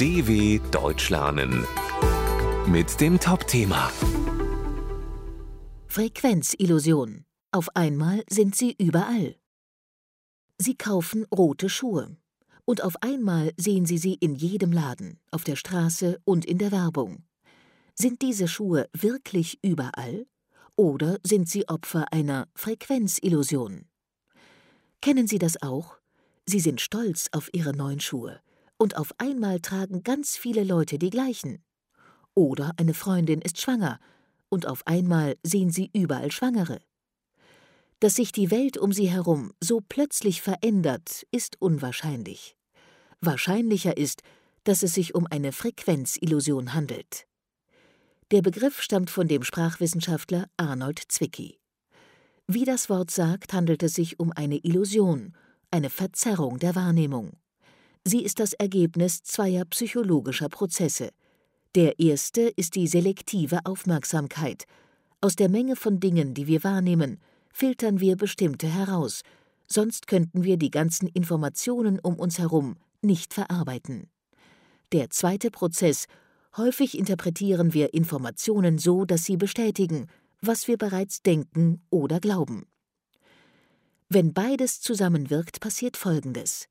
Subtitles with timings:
[0.00, 1.66] DW Deutsch lernen
[2.66, 3.92] mit dem Top-Thema
[5.88, 7.26] Frequenzillusion.
[7.52, 9.36] Auf einmal sind sie überall.
[10.56, 12.16] Sie kaufen rote Schuhe.
[12.64, 16.72] Und auf einmal sehen Sie sie in jedem Laden, auf der Straße und in der
[16.72, 17.24] Werbung.
[17.94, 20.24] Sind diese Schuhe wirklich überall?
[20.76, 23.84] Oder sind sie Opfer einer Frequenzillusion?
[25.02, 25.98] Kennen Sie das auch?
[26.46, 28.40] Sie sind stolz auf Ihre neuen Schuhe
[28.80, 31.62] und auf einmal tragen ganz viele Leute die gleichen.
[32.34, 34.00] Oder eine Freundin ist schwanger
[34.48, 36.80] und auf einmal sehen Sie überall Schwangere.
[38.00, 42.56] Dass sich die Welt um Sie herum so plötzlich verändert, ist unwahrscheinlich.
[43.20, 44.22] Wahrscheinlicher ist,
[44.64, 47.26] dass es sich um eine Frequenzillusion handelt.
[48.30, 51.60] Der Begriff stammt von dem Sprachwissenschaftler Arnold Zwicky.
[52.46, 55.36] Wie das Wort sagt, handelt es sich um eine Illusion,
[55.70, 57.39] eine Verzerrung der Wahrnehmung.
[58.04, 61.10] Sie ist das Ergebnis zweier psychologischer Prozesse.
[61.74, 64.64] Der erste ist die selektive Aufmerksamkeit.
[65.20, 67.20] Aus der Menge von Dingen, die wir wahrnehmen,
[67.52, 69.22] filtern wir bestimmte heraus,
[69.66, 74.08] sonst könnten wir die ganzen Informationen um uns herum nicht verarbeiten.
[74.92, 76.06] Der zweite Prozess
[76.56, 80.08] Häufig interpretieren wir Informationen so, dass sie bestätigen,
[80.40, 82.66] was wir bereits denken oder glauben.
[84.08, 86.66] Wenn beides zusammenwirkt, passiert Folgendes.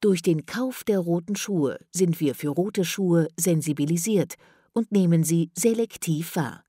[0.00, 4.34] Durch den Kauf der roten Schuhe sind wir für rote Schuhe sensibilisiert
[4.72, 6.64] und nehmen sie selektiv wahr.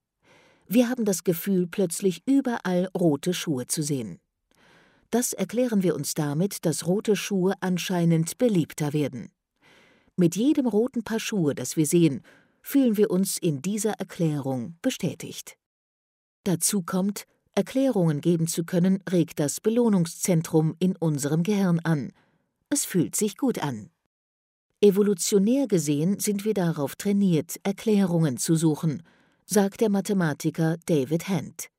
[0.67, 4.20] Wir haben das Gefühl, plötzlich überall rote Schuhe zu sehen.
[5.11, 9.30] Das erklären wir uns damit, dass rote Schuhe anscheinend beliebter werden.
[10.16, 12.22] Mit jedem roten Paar Schuhe, das wir sehen,
[12.61, 15.58] fühlen wir uns in dieser Erklärung bestätigt.
[16.44, 22.14] Dazu kommt, Erklärungen geben zu können, regt das Belohnungszentrum in unserem Gehirn an–
[22.70, 23.90] es fühlt sich gut an.
[24.82, 29.02] Evolutionär gesehen sind wir darauf trainiert, Erklärungen zu suchen,
[29.46, 31.70] sagt der Mathematiker David Hand.